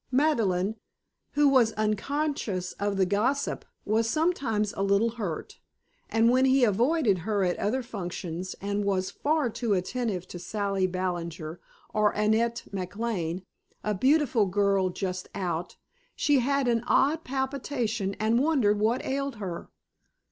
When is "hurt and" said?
5.11-6.31